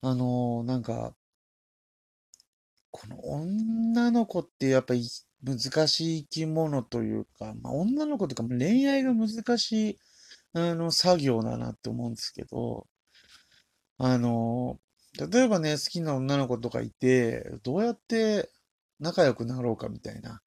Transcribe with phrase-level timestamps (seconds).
[0.00, 1.14] あのーなんか、
[2.90, 5.08] この女の子ってやっぱり
[5.42, 9.98] 難しい生き物というか、まあ女の子というか恋愛が難しい、
[10.54, 12.86] あの、作業だなって思うんですけど、
[13.98, 14.88] あのー
[15.32, 18.48] 例えばね、好きな女の子とかいて、どうやって
[19.00, 20.40] 仲良くなろうかみたいな、っ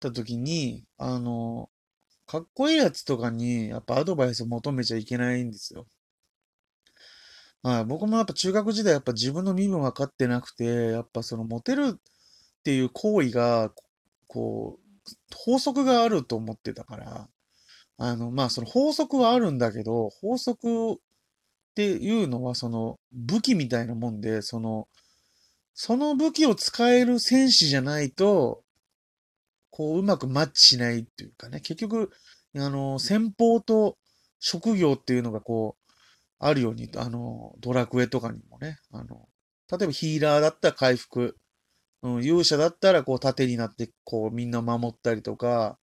[0.00, 5.86] た時に、あのーかっこいいやつとかに、やっぱアドバイスを求めちゃいけないんですよ。
[7.62, 12.00] はい、僕もやっぱ中学時代やっぱ自分の身分分かってなくて、やっぱそのモテるっ
[12.64, 13.70] ていう行為が、
[14.28, 15.00] こう、
[15.34, 17.28] 法則があると思ってたから、
[17.98, 20.96] あの、まあその法則はあるんだけど、法則っ
[21.74, 24.88] ていうのはその武器みたいなもんで、その、
[25.74, 28.62] その武器を使える戦士じゃないと、
[29.70, 32.10] こう、うまくマッチしないっていうかね、結局、
[32.56, 33.96] あの、戦法と
[34.40, 35.89] 職業っていうのがこう、
[36.40, 39.28] あるように、あの、ドラクエとかにもね、あの、
[39.70, 41.36] 例えばヒーラーだったら回復、
[42.02, 45.78] うん、勇者だったらこう盾になってこうみんな守ったりとか、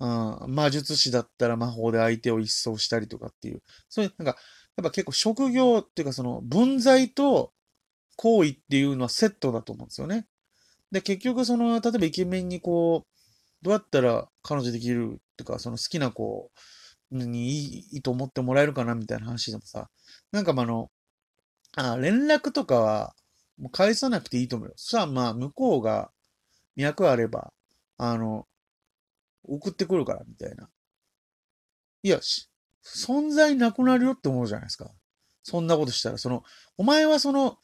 [0.00, 4.36] うん、魔術師だったら魔法で相手を一掃したりとかっていう、そういう、なんか、
[4.76, 7.52] やっぱ結構職業っていうかその分際と
[8.16, 10.26] 行為っていうのはセットだと思うんですよね。
[10.90, 13.08] で、結局その、例えばイケメンにこう、
[13.62, 16.50] どうやったら彼女できるっていうか、その好きな子
[17.10, 17.48] に
[17.92, 19.88] いいと思ってもらえるかなみたいな話でもさ、
[20.32, 20.90] なんかまあの、
[21.76, 23.14] あ、連絡とかは
[23.58, 24.74] もう返さなくていいと思うよ。
[24.76, 26.10] さあまあ向こうが
[26.76, 27.52] 脈あれば、
[27.98, 28.46] あの、
[29.44, 30.68] 送ってくるからみたいな。
[32.02, 32.48] いや、し
[32.84, 34.90] 存在なくなるよって思うじゃないですか。
[35.42, 36.44] そんなことしたら、その、
[36.76, 37.58] お前はその、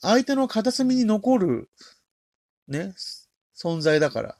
[0.00, 1.70] 相手の片隅に残る、
[2.68, 2.94] ね、
[3.56, 4.36] 存在だから、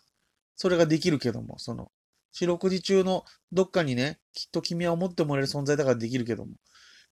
[0.56, 1.90] それができるけども、その、
[2.34, 6.52] 四六時中のどっかにね、きっと君は思ってもらえる存在だからできるけども、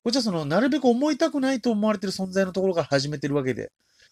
[0.03, 3.71] こっちはその、なるべく思いたくないと思われてる存在のところから始めてるわけで、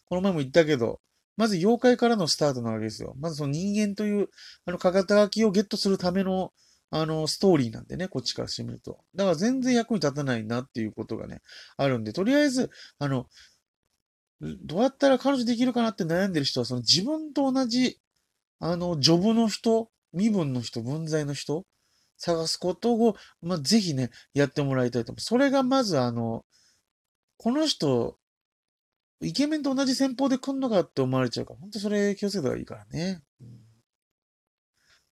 [0.08, 1.00] この前も言ったけど、
[1.36, 3.14] まず妖怪からのスタートなわけですよ。
[3.18, 4.28] まずその人間という、
[4.66, 6.52] あの、肩書きをゲットするための、
[6.90, 9.00] あの、ストーリーなんでね、こっちからしてみると。
[9.16, 11.40] だから全然役に立たないなっていうことがね、
[11.76, 12.70] あるんで、とりあえず、
[13.00, 13.26] あの、
[14.40, 18.00] どうやったら彼女できるかなって悩んでる人は、その自分と同じ、
[18.58, 21.64] あの、ジョブの人、身分の人、分際の人、
[22.16, 25.20] 探すことを、まあ、ぜひね、やってもらいたいと思う。
[25.20, 26.44] それがまず、あの、
[27.38, 28.18] この人、
[29.22, 33.22] イケメンと同じ戦法で来んのかって思われちゃうから、ほんとそれ気をつけた方がいいからね。
[33.40, 33.70] うん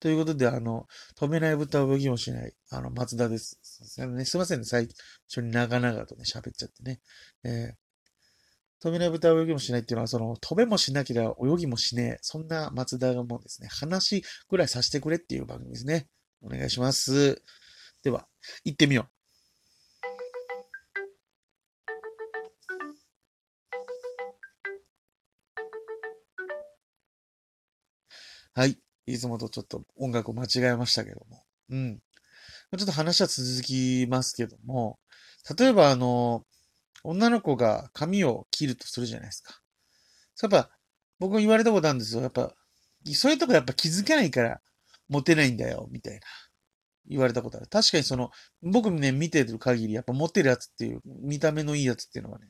[0.00, 0.86] ということで、あの、
[1.18, 3.58] 止めない豚を泳ぎもしない、あの、松田です。
[3.62, 4.88] すいませんね、すいませんね最
[5.28, 7.00] 初に長々とね、喋っちゃってね。
[7.44, 7.87] えー
[8.80, 12.18] 飛べない豚を泳ぎもしないっていうのは、その、飛べもしなければ泳ぎもしねえ。
[12.22, 16.08] そんな松田がもうですね、話ぐらいさせてくれっていう番組ですね。
[16.42, 17.42] お願いします。
[18.04, 18.28] では、
[18.64, 19.18] 行ってみよう。
[28.54, 28.76] はい。
[29.06, 31.44] いつもとちょっと音楽を間違えましたけども。
[31.70, 32.00] うん。
[32.76, 34.98] ちょっと話は続きますけども、
[35.58, 36.44] 例えばあの、
[37.08, 39.60] 女の子が髪を切るとするじゃないですか。
[40.42, 40.70] やっぱ、
[41.18, 42.22] 僕も言われたことあるんですよ。
[42.22, 42.52] やっぱ、
[43.14, 44.60] そういうとこやっぱ気づけないから
[45.08, 46.20] モテないんだよ、みたいな。
[47.08, 47.66] 言われたことある。
[47.66, 48.30] 確かにその、
[48.62, 52.48] 僕ね、見てる限り、やっぱモテるやつっていう、見た目のいいやつっていうのはね、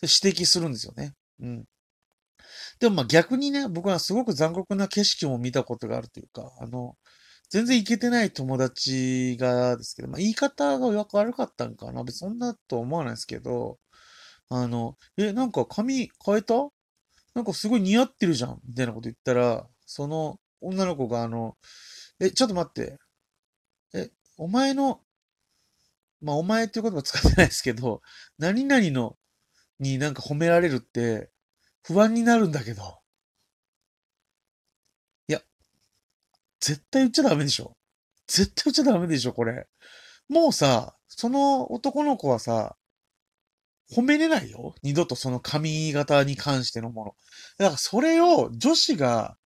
[0.00, 1.14] 指摘するんですよね。
[1.40, 1.64] うん。
[2.80, 6.96] でもまあ逆にね、僕はすごく残酷な景色も見たことがあるというか、あの、
[7.50, 12.04] 全然イケてない友達がですけど、まあ言い方が悪かったんかな。
[12.04, 13.78] 別にそんなと思わないですけど、
[14.50, 16.54] あの、え、なんか髪変えた？
[17.34, 21.56] なんかすごい似合ってるじゃんみたいなこと言ったら、その女の子があの、
[22.20, 22.98] え、ちょっと待って。
[23.94, 25.02] え、お前の、
[26.22, 28.02] まあお前っていう言葉使ってないですけど、
[28.38, 29.16] 何々の
[29.80, 31.30] になんか褒められるって
[31.86, 33.00] 不安になるんだけど。
[35.28, 35.40] いや、
[36.60, 37.72] 絶対言っちゃダメでしょ。
[38.26, 39.66] 絶対言っちゃダメでしょ、これ。
[40.28, 42.76] もうさ、その男の子はさ、
[43.92, 44.74] 褒めれないよ。
[44.82, 47.14] 二度とその髪型に関してのもの。
[47.58, 49.36] だからそれを女子が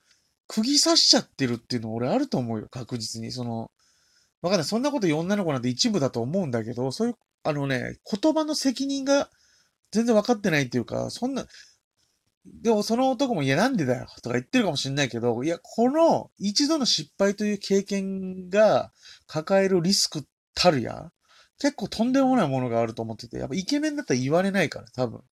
[0.46, 2.68] 釘刺しちゃってるっていうの俺あると思うよ。
[2.70, 3.32] 確実に。
[3.32, 3.70] その、
[4.42, 4.64] わかんない。
[4.64, 7.14] そんなこと言う女の子なんて一部だと思うんだけど、そういう、
[7.44, 9.30] あのね、言葉の責任が
[9.90, 11.46] 全然分かってないっていうか、そんな、
[12.44, 18.92] でもその男も、いや、なんでだよ、とか言ってるかもしれないけど、いや、この一度の失敗という経験が
[19.26, 21.10] 抱えるリスクたるや、
[21.58, 25.22] 結構とんでもないものがあると思ってて、やっぱイケメンだったら言われないから、多分。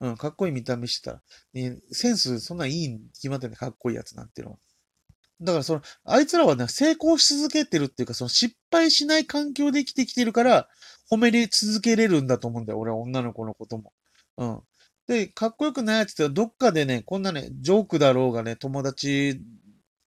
[0.00, 1.22] うん、かっこいい見た目してたら。
[1.54, 4.58] ね、センス、そんないいに決まってんねかっこいいやつなんていうのは。
[5.40, 10.68] だからその、あいつらはね、成功し続けてるっていうか、その失敗しない環境で生きてきてるから、
[11.10, 12.78] 褒めれ続けれるんだと思うんだよ。
[12.78, 13.92] 俺は女の子のことも。
[14.36, 14.60] うん。
[15.06, 19.40] で、かっこよくないやつってどっかでね、こんなね、ジョークだろうがね、友達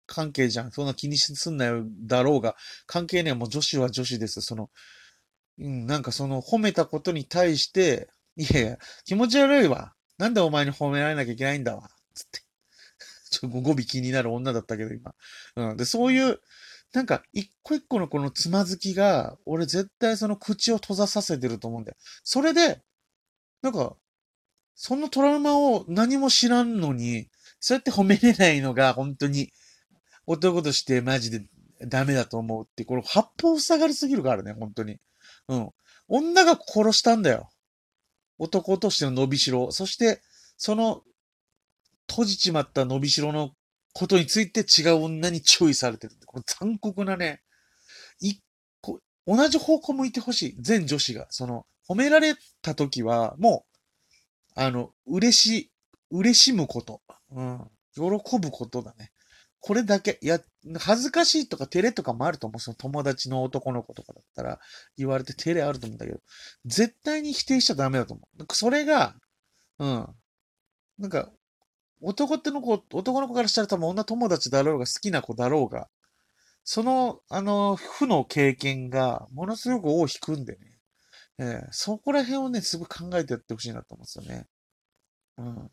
[0.07, 0.73] 関係じゃん。
[0.73, 2.57] そんな気にすんなよ、だろうが。
[2.87, 3.35] 関係ねえ。
[3.35, 4.41] もう女子は女子です。
[4.41, 4.69] その、
[5.61, 9.95] うん、なんかその褒めたことに対して、いやいや、気持ち悪いわ。
[10.17, 11.91] なんでお前に褒められなきゃいけないんだわ。
[12.15, 12.41] つって。
[13.31, 15.15] ちょっと語尾気になる女だったけど、今。
[15.57, 15.77] うん。
[15.77, 16.41] で、そういう、
[16.93, 21.97] なんか、一個一個のこのつまずきが、俺絶対その口を閉ざさせてると思うんだよ。
[22.25, 22.83] それで、
[23.63, 23.97] なんか、
[24.75, 27.29] そのトラウマを何も知らんのに、
[27.61, 29.53] そうやって褒めれないのが本当に
[30.27, 31.47] 男としてマジで
[31.87, 34.99] ダメだと思うって、これ八方塞がりすぎるからね、本当に。
[35.49, 35.71] うん。
[36.09, 37.51] 女が殺したんだよ。
[38.39, 39.71] 男としての伸びしろ。
[39.73, 40.23] そして、
[40.57, 41.03] その、
[42.09, 43.51] 閉じちまった伸びしろの
[43.93, 46.15] ことについて違う女に注意されてる。
[46.27, 47.43] これ残酷なね、
[48.19, 48.43] 一
[48.81, 50.57] 個、同じ方向向いてほしい。
[50.61, 51.27] 全女子が。
[51.31, 53.67] その、褒められた時は、も
[54.57, 55.71] う、あの、嬉し、
[56.11, 57.03] 嬉しむこと。
[57.31, 57.71] うん。
[57.95, 59.10] 喜ぶことだね。
[59.61, 60.41] これだけ、いや、
[60.79, 62.61] 恥ずかしいとか照れとかもあると思う。
[62.61, 64.59] その友達の男の子とかだったら
[64.97, 66.21] 言われて照れあると思うんだけど、
[66.65, 68.55] 絶対に否定しちゃダメだと思う。
[68.55, 69.15] それが、
[69.79, 70.07] うん。
[70.99, 71.31] なんか、
[72.03, 75.89] 男っての子、男の子からしたら多分女友達だろうが好きな子だろうが、
[76.65, 80.59] その、あの、負の経験がものすごく尾を引くんでね。
[81.39, 84.47] えー、そこら辺をね、すごい考えてやってほしいなと思うんですよね。
[85.39, 85.71] うん。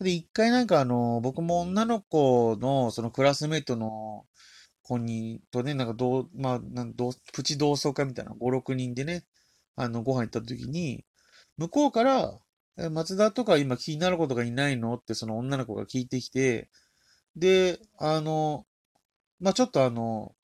[0.00, 4.24] で、一回なんかあの、僕も女の子の、そのクラスメイトの
[4.82, 9.24] 子に、とね、なんかどう、まあ、なんどうプチ同窓会みたいな、5、6人でね、
[9.76, 11.04] あの、ご飯行った時に、
[11.58, 12.38] 向こうから、
[12.92, 14.94] 松田とか今気になることがいないの？
[14.94, 16.70] ってその女の子が聞いてきて、
[17.36, 18.66] で、あの、
[19.40, 20.34] まあ、ちょっとあの、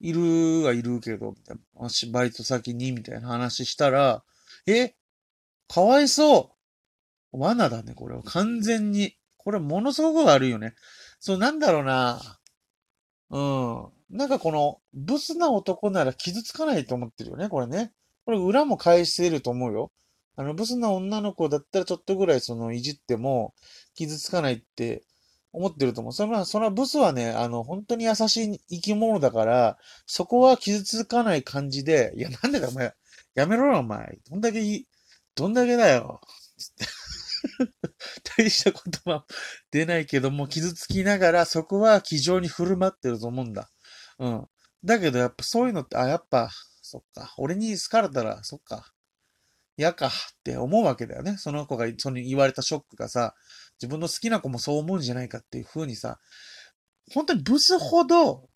[0.00, 4.24] いるはいるけど、みたいな、バイト先に、みたいな話したら、
[4.66, 4.94] え
[5.68, 6.61] かわいそう！
[7.32, 8.22] 罠だね、これは。
[8.22, 9.16] 完全に。
[9.36, 10.74] これものすごく悪いよね。
[11.18, 12.20] そう、なんだろうな。
[13.30, 13.88] うん。
[14.10, 17.92] なんかこの、ブスな男なら傷つかないと思ってるよね、これね。
[18.24, 19.90] これ裏も返してると思うよ。
[20.36, 23.54] あの、ブスな女の子だったらちょっとぐらいその、いじっても
[23.94, 25.02] 傷つかないって
[25.52, 26.12] 思ってると思う。
[26.12, 32.94] それは、それはブスはね、あの、本当に優しい生き物だから、そこは傷つかない感じで、いや、なんでだ、お前、
[33.34, 34.18] やめろよ、お前。
[34.30, 34.86] どんだけいい、
[35.34, 36.20] どんだけだよ。
[38.36, 39.24] 大した言葉
[39.70, 43.70] 出ないけども、傷つきながら、そこは気丈に振る舞ってると思うんだ。
[44.18, 44.48] うん。
[44.84, 46.50] だけど、やっぱそういうのって、あ、やっぱ、
[46.82, 47.34] そっか。
[47.38, 48.92] 俺に好かれたら、そっか。
[49.76, 50.10] 嫌かっ
[50.44, 51.36] て思うわけだよね。
[51.38, 53.34] その子が、その言われたショックがさ、
[53.80, 56.20] 自分の好きな子もそう思うんじゃないかっていう風にさ、
[57.12, 58.48] 本当にブスほど、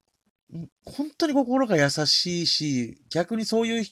[0.85, 3.85] 本当に心が優しいし、逆にそういう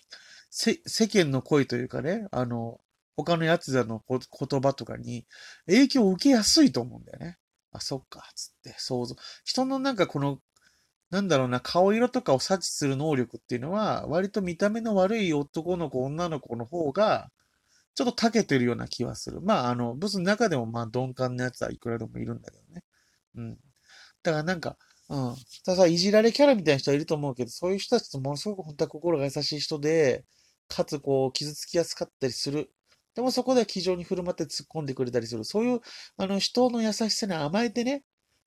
[0.51, 2.79] 世間の声というかね、あの、
[3.17, 5.27] 他のやつらの言葉とかに
[5.67, 7.39] 影響を受けやすいと思うんだよね。
[7.73, 9.17] あ、そっか、つって想像。
[9.45, 10.39] 人のなんかこの、
[11.11, 17.31] なんだろうな、顔色とかを察知する能力っていうのは、割と見た目の悪い男の子、女の子の方が、
[17.95, 19.41] ちょっと長けてるような気はする。
[19.41, 22.85] まあ、あの、ブスの中でもまあ鈍感なやつはいくらでもいるんだけどね。
[23.37, 23.59] うん。
[24.23, 24.77] だからなんか、
[25.09, 25.37] うん。
[25.65, 30.25] ただいじられキャラみたいな人はいると思うけど、そういう人たちとものすごく本当は心が優しい人で、
[30.69, 32.71] かつこう、傷つきやすかったりする
[33.15, 35.45] でもそこでは気丈に振る舞って突っ込んでくれたりする。
[35.45, 35.81] そういう、
[36.17, 38.05] あの、人の優しさに甘えてね、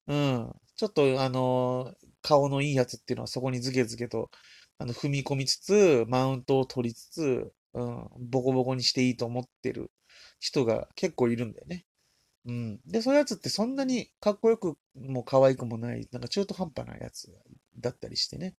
[0.07, 4.29] うん、ちょっと、あの、顔のいいやつっていうのはそこにズケズケと、
[4.77, 9.91] あの、踏み込みつつ、マウントを取りつつ、うん、ボコボコにしていいと思ってる
[10.39, 11.85] 人が結構いるんだよね。
[12.45, 12.79] うん。
[12.85, 17.29] で、そういうやつってそんなにかっこよくも可愛くもない、なんか中途半端なやつ
[17.79, 18.55] だったりしてね。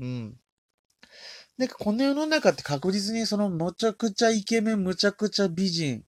[0.00, 0.36] うん。
[1.58, 6.04] で、この世の中って確実にそのむちゃくちゃイケメン、むちゃくちゃ美人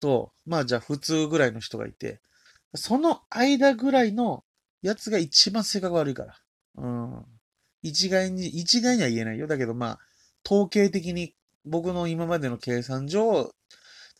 [0.00, 2.20] と、まあじゃあ普通ぐらいの人がいて、
[2.74, 4.44] その間ぐらいの
[4.82, 6.36] やつが一番性格悪いから。
[6.76, 7.24] うん。
[7.82, 9.46] 一概に、一概には言えないよ。
[9.46, 9.98] だけどまあ、
[10.46, 11.34] 統計的に
[11.64, 13.52] 僕の今までの計算上、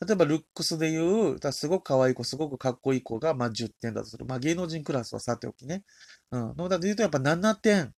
[0.04, 4.26] 例えばルックスで言う、すごく可愛い子、すごくかっこいい子が、まあ10点だとする。
[4.26, 5.84] まあ芸能人クラスはさておきね。
[6.32, 6.54] うん。
[6.56, 7.94] のだと言うとやっぱ7点。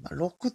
[0.00, 0.52] まあ、6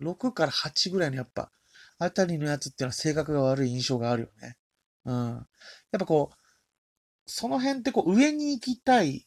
[0.00, 1.50] 6から8ぐらいのやっぱ、
[1.98, 4.56] あたりのやつっていうのは性格が悪い印象があるよね。
[5.04, 5.14] うん。
[5.36, 5.46] やっ
[5.98, 6.36] ぱこう、
[7.26, 9.26] その辺ってこう上に行きたい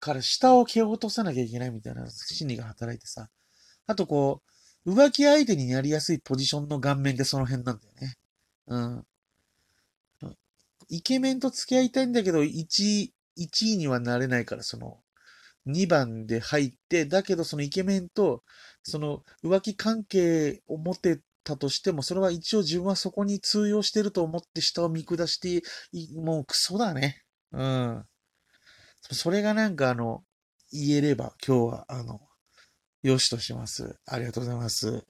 [0.00, 3.30] から下を蹴落とさなきゃいけないみたいな心理が働いてさ。
[3.86, 4.42] あとこ
[4.84, 8.16] う、浮気相手になりやすいポジションの顔面でその辺なんだよね。
[8.66, 9.06] うん。
[10.88, 15.01] イケメンと付き合いたいんだけど、1位、1位にはなれないから、その、
[15.66, 18.42] 2番で入って、だけどそのイケメンと、
[18.82, 25.62] その浮気関係を持てたとしても、それは一応自分はそこに通用してると思って下を見下して、
[26.16, 27.22] もうクソだね。
[27.52, 28.04] うん。
[29.10, 30.22] それがなんかあの、
[30.72, 32.20] 言えれば今日はあの、
[33.02, 33.96] よしとします。
[34.06, 35.04] ありがとうございます。